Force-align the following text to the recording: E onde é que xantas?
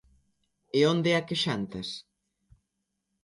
E 0.77 0.79
onde 0.93 1.09
é 1.19 1.21
que 1.27 1.41
xantas? 1.43 1.89